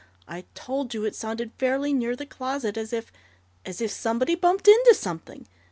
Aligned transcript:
"I 0.27 0.45
told 0.55 0.95
you 0.95 1.05
it 1.05 1.13
sounded 1.15 1.51
fairly 1.59 1.93
near 1.93 2.15
the 2.15 2.25
closet, 2.25 2.75
as 2.75 2.91
if 2.91 3.11
as 3.67 3.81
if 3.81 3.91
somebody 3.91 4.33
bumped 4.33 4.67
into 4.67 4.95
something. 4.95 5.45